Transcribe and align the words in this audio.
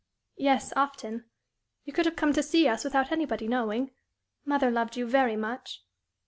"Yes, 0.39 0.73
often. 0.75 1.25
You 1.85 1.93
could 1.93 2.05
have 2.07 2.15
come 2.15 2.33
to 2.33 2.41
see 2.41 2.67
us 2.67 2.83
without 2.83 3.11
anybody 3.11 3.47
knowing. 3.47 3.91
Mother 4.45 4.71
loved 4.71 4.97
you 4.97 5.05
very 5.05 5.35
much." 5.35 5.83